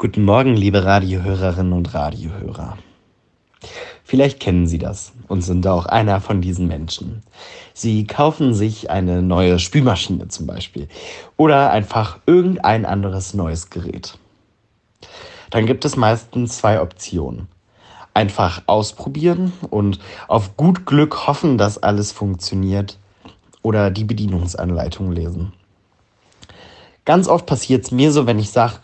Guten 0.00 0.24
Morgen, 0.24 0.54
liebe 0.54 0.84
Radiohörerinnen 0.84 1.72
und 1.72 1.92
Radiohörer. 1.92 2.78
Vielleicht 4.04 4.38
kennen 4.38 4.68
Sie 4.68 4.78
das 4.78 5.12
und 5.26 5.42
sind 5.42 5.66
auch 5.66 5.86
einer 5.86 6.20
von 6.20 6.40
diesen 6.40 6.68
Menschen. 6.68 7.24
Sie 7.74 8.06
kaufen 8.06 8.54
sich 8.54 8.90
eine 8.90 9.22
neue 9.22 9.58
Spülmaschine 9.58 10.28
zum 10.28 10.46
Beispiel 10.46 10.86
oder 11.36 11.72
einfach 11.72 12.20
irgendein 12.26 12.86
anderes 12.86 13.34
neues 13.34 13.70
Gerät. 13.70 14.16
Dann 15.50 15.66
gibt 15.66 15.84
es 15.84 15.96
meistens 15.96 16.58
zwei 16.58 16.80
Optionen. 16.80 17.48
Einfach 18.14 18.62
ausprobieren 18.66 19.52
und 19.68 19.98
auf 20.28 20.56
gut 20.56 20.86
Glück 20.86 21.26
hoffen, 21.26 21.58
dass 21.58 21.82
alles 21.82 22.12
funktioniert 22.12 23.00
oder 23.62 23.90
die 23.90 24.04
Bedienungsanleitung 24.04 25.10
lesen. 25.10 25.54
Ganz 27.04 27.26
oft 27.26 27.46
passiert 27.46 27.84
es 27.84 27.90
mir 27.90 28.12
so, 28.12 28.26
wenn 28.26 28.38
ich 28.38 28.50
sage, 28.50 28.74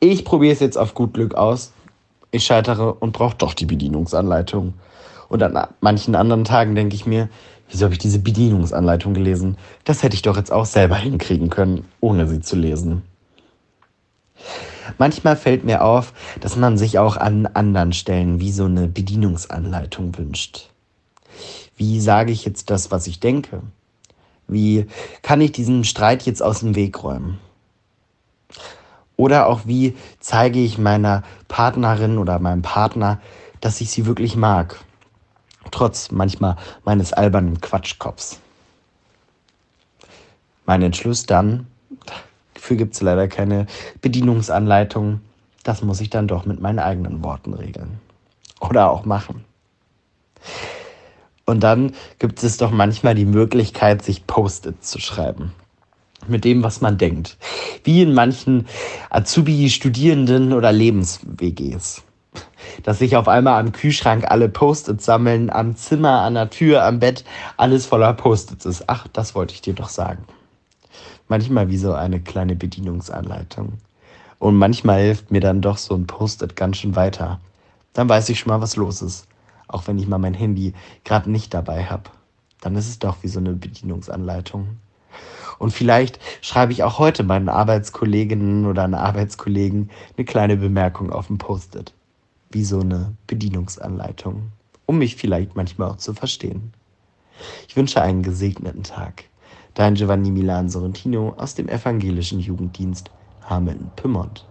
ich 0.00 0.24
probiere 0.24 0.52
es 0.52 0.60
jetzt 0.60 0.78
auf 0.78 0.94
gut 0.94 1.14
Glück 1.14 1.34
aus. 1.34 1.72
Ich 2.30 2.44
scheitere 2.44 2.92
und 2.92 3.12
brauche 3.12 3.36
doch 3.36 3.54
die 3.54 3.66
Bedienungsanleitung. 3.66 4.74
Und 5.28 5.42
an 5.42 5.68
manchen 5.80 6.14
anderen 6.14 6.44
Tagen 6.44 6.74
denke 6.74 6.94
ich 6.94 7.06
mir, 7.06 7.28
wieso 7.68 7.84
habe 7.84 7.94
ich 7.94 7.98
diese 7.98 8.18
Bedienungsanleitung 8.18 9.14
gelesen? 9.14 9.56
Das 9.84 10.02
hätte 10.02 10.14
ich 10.14 10.22
doch 10.22 10.36
jetzt 10.36 10.52
auch 10.52 10.66
selber 10.66 10.96
hinkriegen 10.96 11.50
können, 11.50 11.86
ohne 12.00 12.26
sie 12.26 12.40
zu 12.40 12.56
lesen. 12.56 13.02
Manchmal 14.96 15.36
fällt 15.36 15.64
mir 15.64 15.84
auf, 15.84 16.12
dass 16.40 16.56
man 16.56 16.78
sich 16.78 16.98
auch 16.98 17.16
an 17.16 17.46
anderen 17.46 17.92
Stellen 17.92 18.40
wie 18.40 18.52
so 18.52 18.64
eine 18.64 18.88
Bedienungsanleitung 18.88 20.16
wünscht. 20.16 20.70
Wie 21.76 22.00
sage 22.00 22.32
ich 22.32 22.44
jetzt 22.44 22.70
das, 22.70 22.90
was 22.90 23.06
ich 23.06 23.20
denke? 23.20 23.62
Wie 24.46 24.86
kann 25.22 25.40
ich 25.40 25.52
diesen 25.52 25.84
Streit 25.84 26.22
jetzt 26.22 26.42
aus 26.42 26.60
dem 26.60 26.74
Weg 26.74 27.02
räumen? 27.02 27.38
Oder 29.18 29.48
auch 29.48 29.62
wie 29.64 29.96
zeige 30.20 30.60
ich 30.60 30.78
meiner 30.78 31.24
Partnerin 31.48 32.18
oder 32.18 32.38
meinem 32.38 32.62
Partner, 32.62 33.20
dass 33.60 33.80
ich 33.80 33.90
sie 33.90 34.06
wirklich 34.06 34.36
mag. 34.36 34.78
Trotz 35.72 36.12
manchmal 36.12 36.56
meines 36.84 37.12
albernen 37.12 37.60
Quatschkopfs. 37.60 38.38
Mein 40.66 40.82
Entschluss 40.82 41.26
dann, 41.26 41.66
dafür 42.54 42.76
gibt 42.76 42.94
es 42.94 43.00
leider 43.00 43.26
keine 43.26 43.66
Bedienungsanleitung, 44.00 45.20
das 45.64 45.82
muss 45.82 46.00
ich 46.00 46.10
dann 46.10 46.28
doch 46.28 46.46
mit 46.46 46.60
meinen 46.60 46.78
eigenen 46.78 47.24
Worten 47.24 47.54
regeln. 47.54 47.98
Oder 48.60 48.88
auch 48.88 49.04
machen. 49.04 49.44
Und 51.44 51.64
dann 51.64 51.92
gibt 52.20 52.44
es 52.44 52.56
doch 52.56 52.70
manchmal 52.70 53.16
die 53.16 53.24
Möglichkeit, 53.24 54.02
sich 54.02 54.28
Post-its 54.28 54.90
zu 54.90 55.00
schreiben 55.00 55.52
mit 56.28 56.44
dem, 56.44 56.62
was 56.62 56.80
man 56.80 56.98
denkt. 56.98 57.36
Wie 57.84 58.02
in 58.02 58.14
manchen 58.14 58.66
Azubi, 59.10 59.70
Studierenden 59.70 60.52
oder 60.52 60.72
Lebens-WGs. 60.72 62.02
Dass 62.82 62.98
sich 62.98 63.16
auf 63.16 63.28
einmal 63.28 63.60
am 63.60 63.72
Kühlschrank 63.72 64.24
alle 64.28 64.48
Post-its 64.48 65.04
sammeln, 65.04 65.50
am 65.50 65.76
Zimmer, 65.76 66.20
an 66.22 66.34
der 66.34 66.50
Tür, 66.50 66.84
am 66.84 66.98
Bett, 66.98 67.24
alles 67.56 67.86
voller 67.86 68.12
Post-its 68.14 68.66
ist. 68.66 68.84
Ach, 68.86 69.06
das 69.12 69.34
wollte 69.34 69.54
ich 69.54 69.62
dir 69.62 69.74
doch 69.74 69.88
sagen. 69.88 70.24
Manchmal 71.28 71.68
wie 71.68 71.78
so 71.78 71.92
eine 71.92 72.20
kleine 72.20 72.56
Bedienungsanleitung. 72.56 73.74
Und 74.38 74.56
manchmal 74.56 75.02
hilft 75.02 75.30
mir 75.30 75.40
dann 75.40 75.60
doch 75.60 75.78
so 75.78 75.94
ein 75.94 76.06
Post-it 76.06 76.56
ganz 76.56 76.78
schön 76.78 76.96
weiter. 76.96 77.40
Dann 77.92 78.08
weiß 78.08 78.28
ich 78.28 78.38
schon 78.38 78.50
mal, 78.50 78.60
was 78.60 78.76
los 78.76 79.02
ist. 79.02 79.26
Auch 79.66 79.86
wenn 79.86 79.98
ich 79.98 80.06
mal 80.06 80.18
mein 80.18 80.34
Handy 80.34 80.74
gerade 81.04 81.30
nicht 81.30 81.52
dabei 81.52 81.84
habe. 81.84 82.10
Dann 82.60 82.76
ist 82.76 82.88
es 82.88 82.98
doch 82.98 83.18
wie 83.22 83.28
so 83.28 83.40
eine 83.40 83.52
Bedienungsanleitung. 83.52 84.78
Und 85.58 85.72
vielleicht 85.72 86.18
schreibe 86.40 86.72
ich 86.72 86.82
auch 86.82 86.98
heute 86.98 87.24
meinen 87.24 87.48
Arbeitskolleginnen 87.48 88.66
oder 88.66 88.84
einen 88.84 88.94
Arbeitskollegen 88.94 89.90
eine 90.16 90.24
kleine 90.24 90.56
Bemerkung 90.56 91.10
auf 91.12 91.26
dem 91.26 91.38
Post-it. 91.38 91.92
Wie 92.50 92.64
so 92.64 92.80
eine 92.80 93.14
Bedienungsanleitung, 93.26 94.52
um 94.86 94.98
mich 94.98 95.16
vielleicht 95.16 95.56
manchmal 95.56 95.90
auch 95.90 95.96
zu 95.96 96.14
verstehen. 96.14 96.72
Ich 97.68 97.76
wünsche 97.76 98.00
einen 98.00 98.22
gesegneten 98.22 98.82
Tag. 98.82 99.24
Dein 99.74 99.94
Giovanni 99.94 100.30
Milan 100.30 100.68
Sorrentino 100.68 101.34
aus 101.36 101.54
dem 101.54 101.68
evangelischen 101.68 102.40
Jugenddienst 102.40 103.10
Hameln-Pyrmont. 103.48 104.47